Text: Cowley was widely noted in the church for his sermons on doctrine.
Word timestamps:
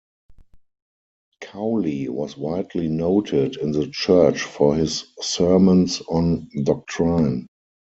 Cowley 1.41 2.09
was 2.09 2.35
widely 2.35 2.87
noted 2.87 3.57
in 3.57 3.71
the 3.71 3.85
church 3.85 4.41
for 4.41 4.73
his 4.73 5.13
sermons 5.19 6.01
on 6.09 6.49
doctrine. 6.63 7.45